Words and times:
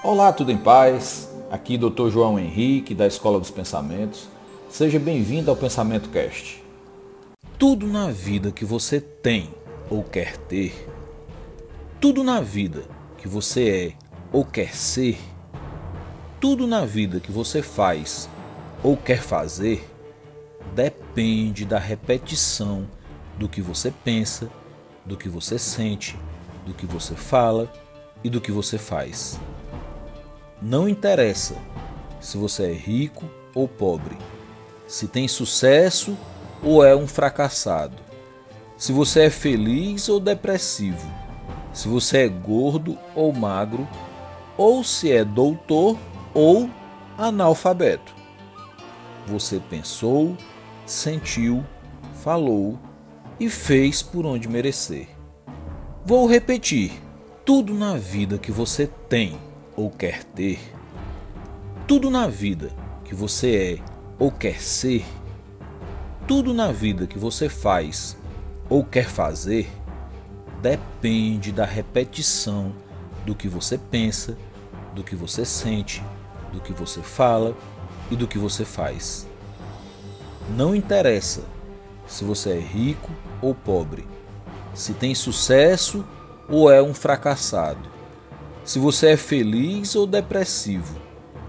Olá, 0.00 0.32
tudo 0.32 0.52
em 0.52 0.56
paz? 0.56 1.28
Aqui 1.50 1.76
Dr. 1.76 2.08
João 2.08 2.38
Henrique, 2.38 2.94
da 2.94 3.04
Escola 3.04 3.40
dos 3.40 3.50
Pensamentos. 3.50 4.28
Seja 4.70 4.96
bem-vindo 4.96 5.50
ao 5.50 5.56
Pensamento 5.56 6.08
Cast. 6.10 6.62
Tudo 7.58 7.84
na 7.84 8.08
vida 8.08 8.52
que 8.52 8.64
você 8.64 9.00
tem 9.00 9.52
ou 9.90 10.04
quer 10.04 10.36
ter, 10.36 10.88
tudo 12.00 12.22
na 12.22 12.40
vida 12.40 12.84
que 13.16 13.26
você 13.26 13.68
é 13.68 13.92
ou 14.32 14.44
quer 14.44 14.72
ser, 14.72 15.18
tudo 16.40 16.64
na 16.64 16.86
vida 16.86 17.18
que 17.18 17.32
você 17.32 17.60
faz 17.60 18.30
ou 18.84 18.96
quer 18.96 19.20
fazer, 19.20 19.84
depende 20.76 21.64
da 21.64 21.78
repetição 21.78 22.86
do 23.36 23.48
que 23.48 23.60
você 23.60 23.92
pensa, 24.04 24.48
do 25.04 25.16
que 25.16 25.28
você 25.28 25.58
sente, 25.58 26.16
do 26.64 26.72
que 26.72 26.86
você 26.86 27.16
fala 27.16 27.68
e 28.22 28.30
do 28.30 28.40
que 28.40 28.52
você 28.52 28.78
faz. 28.78 29.40
Não 30.60 30.88
interessa 30.88 31.54
se 32.20 32.36
você 32.36 32.64
é 32.64 32.72
rico 32.72 33.24
ou 33.54 33.68
pobre, 33.68 34.18
se 34.88 35.06
tem 35.06 35.28
sucesso 35.28 36.18
ou 36.62 36.84
é 36.84 36.96
um 36.96 37.06
fracassado, 37.06 37.96
se 38.76 38.92
você 38.92 39.26
é 39.26 39.30
feliz 39.30 40.08
ou 40.08 40.18
depressivo, 40.18 41.08
se 41.72 41.86
você 41.86 42.24
é 42.24 42.28
gordo 42.28 42.98
ou 43.14 43.32
magro, 43.32 43.86
ou 44.56 44.82
se 44.82 45.12
é 45.12 45.24
doutor 45.24 45.96
ou 46.34 46.68
analfabeto. 47.16 48.12
Você 49.28 49.60
pensou, 49.70 50.36
sentiu, 50.84 51.64
falou 52.22 52.76
e 53.38 53.48
fez 53.48 54.02
por 54.02 54.26
onde 54.26 54.48
merecer. 54.48 55.08
Vou 56.04 56.26
repetir: 56.26 57.00
tudo 57.44 57.72
na 57.72 57.96
vida 57.96 58.38
que 58.38 58.50
você 58.50 58.88
tem 59.08 59.38
ou 59.78 59.88
quer 59.88 60.24
ter, 60.24 60.58
tudo 61.86 62.10
na 62.10 62.26
vida 62.26 62.72
que 63.04 63.14
você 63.14 63.78
é 63.78 63.84
ou 64.18 64.28
quer 64.32 64.60
ser, 64.60 65.06
tudo 66.26 66.52
na 66.52 66.72
vida 66.72 67.06
que 67.06 67.16
você 67.16 67.48
faz 67.48 68.16
ou 68.68 68.82
quer 68.82 69.08
fazer, 69.08 69.70
depende 70.60 71.52
da 71.52 71.64
repetição 71.64 72.74
do 73.24 73.36
que 73.36 73.46
você 73.46 73.78
pensa, 73.78 74.36
do 74.96 75.04
que 75.04 75.14
você 75.14 75.44
sente, 75.44 76.02
do 76.52 76.60
que 76.60 76.72
você 76.72 77.00
fala 77.00 77.56
e 78.10 78.16
do 78.16 78.26
que 78.26 78.36
você 78.36 78.64
faz. 78.64 79.28
Não 80.56 80.74
interessa 80.74 81.44
se 82.04 82.24
você 82.24 82.50
é 82.50 82.58
rico 82.58 83.12
ou 83.40 83.54
pobre, 83.54 84.04
se 84.74 84.92
tem 84.92 85.14
sucesso 85.14 86.04
ou 86.48 86.68
é 86.68 86.82
um 86.82 86.92
fracassado 86.92 87.97
se 88.68 88.78
você 88.78 89.12
é 89.12 89.16
feliz 89.16 89.96
ou 89.96 90.06
depressivo, 90.06 91.00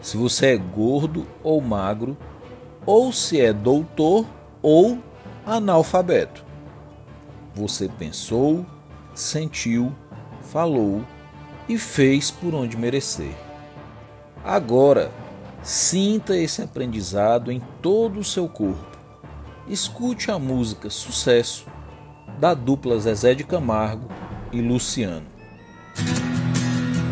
se 0.00 0.16
você 0.16 0.54
é 0.54 0.56
gordo 0.56 1.26
ou 1.42 1.60
magro, 1.60 2.16
ou 2.86 3.12
se 3.12 3.40
é 3.40 3.52
doutor 3.52 4.24
ou 4.62 4.96
analfabeto. 5.44 6.44
Você 7.52 7.88
pensou, 7.88 8.64
sentiu, 9.12 9.92
falou 10.52 11.04
e 11.68 11.76
fez 11.76 12.30
por 12.30 12.54
onde 12.54 12.76
merecer. 12.76 13.34
Agora, 14.44 15.10
sinta 15.64 16.36
esse 16.36 16.62
aprendizado 16.62 17.50
em 17.50 17.60
todo 17.82 18.20
o 18.20 18.24
seu 18.24 18.48
corpo. 18.48 18.96
Escute 19.66 20.30
a 20.30 20.38
música 20.38 20.88
Sucesso 20.88 21.66
da 22.38 22.54
dupla 22.54 23.00
Zezé 23.00 23.34
de 23.34 23.42
Camargo 23.42 24.06
e 24.52 24.60
Luciano. 24.60 25.26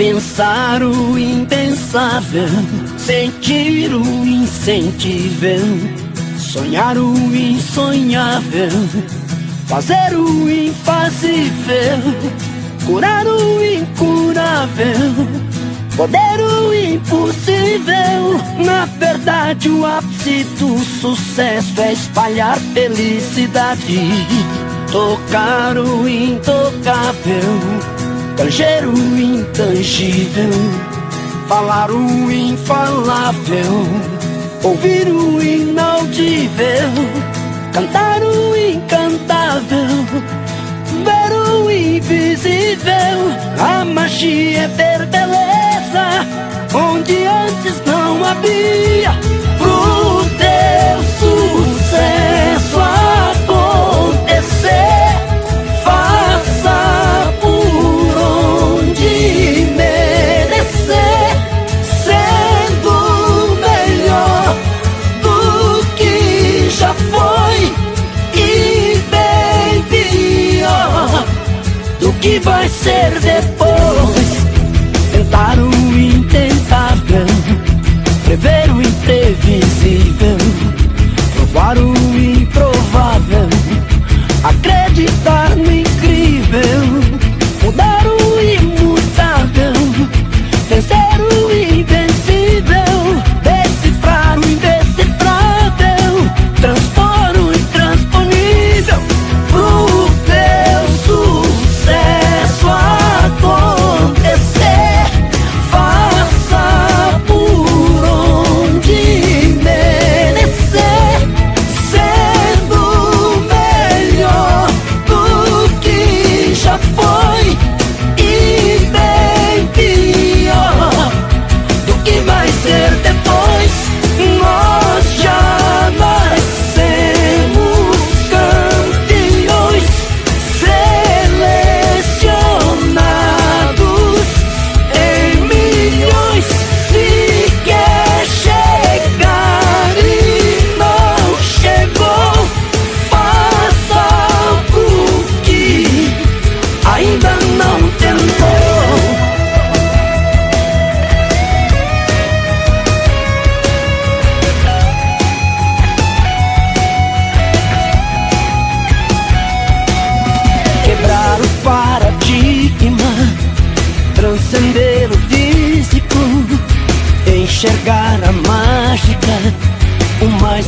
Pensar 0.00 0.82
o 0.82 1.18
impensável, 1.18 2.48
sentir 2.96 3.92
o 3.94 4.02
insensível, 4.24 5.60
sonhar 6.38 6.96
o 6.96 7.12
insonhável, 7.36 8.70
fazer 9.66 10.16
o 10.16 10.48
infazível, 10.48 11.98
curar 12.86 13.26
o 13.26 13.62
incurável, 13.62 14.96
poder 15.94 16.40
o 16.40 16.72
impossível. 16.72 18.40
Na 18.64 18.86
verdade, 18.86 19.68
o 19.68 19.84
ápice 19.84 20.44
do 20.58 20.78
sucesso 20.78 21.78
é 21.78 21.92
espalhar 21.92 22.58
felicidade, 22.72 24.08
tocar 24.90 25.76
o 25.76 26.08
intocável 26.08 27.99
Estrangeiro 28.40 28.94
intangível, 29.18 30.50
falar 31.46 31.90
o 31.90 32.32
infalável, 32.32 33.84
ouvir 34.62 35.08
o 35.08 35.42
inaudível, 35.42 36.88
cantar 37.70 38.22
o 38.22 38.56
incantável, 38.56 40.06
ver 41.04 41.32
o 41.36 41.70
invisível. 41.70 43.28
A 43.58 43.84
magia 43.84 44.62
é 44.62 44.68
beleza 45.04 46.26
onde 46.74 47.26
antes 47.26 47.82
não 47.84 48.24
havia. 48.24 49.29
Que 72.20 72.38
vai 72.40 72.68
ser 72.68 73.18
depois? 73.20 73.69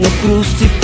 No 0.00 0.10
crucifixo, 0.20 0.75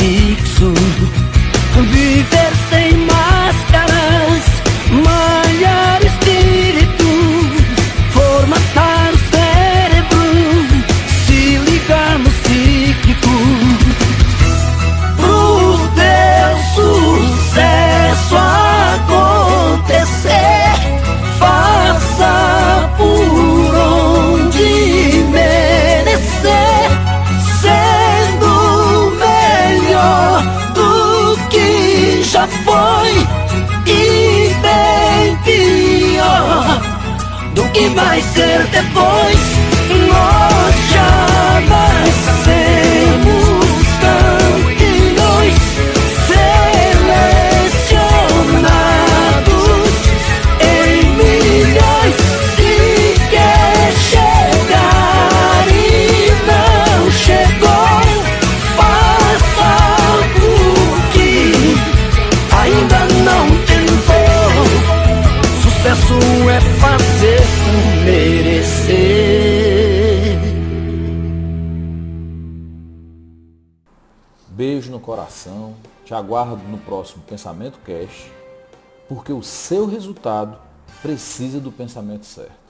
vai 37.90 38.20
ser 38.22 38.66
depois. 38.68 39.40
Nós 40.08 40.41
Beijo 74.54 74.92
no 74.92 75.00
coração. 75.00 75.74
Te 76.04 76.12
aguardo 76.12 76.62
no 76.68 76.76
próximo 76.76 77.22
Pensamento 77.22 77.78
Cash, 77.78 78.30
porque 79.08 79.32
o 79.32 79.42
seu 79.42 79.86
resultado 79.86 80.58
precisa 81.00 81.58
do 81.58 81.72
pensamento 81.72 82.26
certo. 82.26 82.61